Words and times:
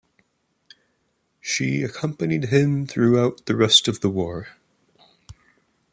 She 1.39 1.83
accompanied 1.83 2.45
him 2.45 2.87
throughout 2.87 3.45
the 3.45 3.55
rest 3.55 3.87
of 3.87 4.01
the 4.01 4.09
war. 4.09 4.47